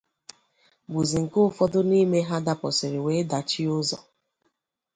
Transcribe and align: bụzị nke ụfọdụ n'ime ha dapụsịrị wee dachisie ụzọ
bụzị 0.91 1.17
nke 1.23 1.37
ụfọdụ 1.47 1.79
n'ime 1.89 2.17
ha 2.29 2.35
dapụsịrị 2.45 2.99
wee 3.05 3.27
dachisie 3.29 3.73
ụzọ 3.79 3.97